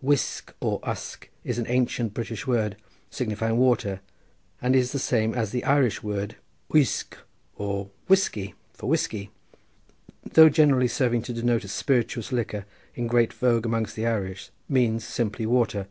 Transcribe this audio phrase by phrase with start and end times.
[0.00, 2.76] Wysg or Usk is an ancient British word,
[3.10, 3.98] signifying water,
[4.60, 6.36] and is the same as the Irish word
[6.72, 7.16] uisge
[7.56, 9.32] or whiskey, for whiskey,
[10.34, 12.64] though generally serving to denote a spirituous liquor,
[12.94, 15.88] in great vogue amongst the Irish, means simply water.